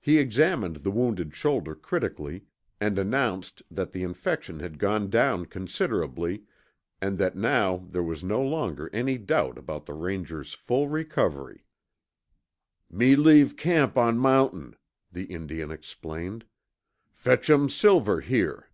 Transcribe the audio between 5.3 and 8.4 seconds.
considerably and that now there was no